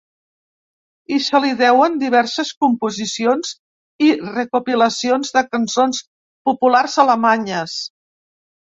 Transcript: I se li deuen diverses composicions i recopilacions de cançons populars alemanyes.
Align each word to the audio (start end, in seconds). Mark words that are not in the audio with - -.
I 1.17 1.19
se 1.25 1.41
li 1.43 1.51
deuen 1.59 1.99
diverses 2.05 2.53
composicions 2.65 3.53
i 4.09 4.11
recopilacions 4.39 5.37
de 5.39 5.47
cançons 5.53 6.03
populars 6.51 7.03
alemanyes. 7.07 7.81